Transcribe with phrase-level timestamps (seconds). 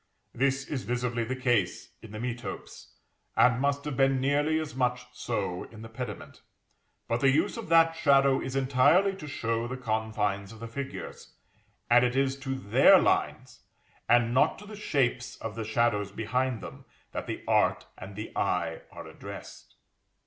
[0.33, 2.87] This is visibly the case in the metopes,
[3.37, 6.41] and must have been nearly as much so in the pediment.
[7.07, 11.35] But the use of that shadow is entirely to show the confines of the figures;
[11.87, 13.59] and it is to their lines,
[14.09, 18.35] and not to the shapes of the shadows behind them, that the art and the
[18.35, 19.75] eye are addressed.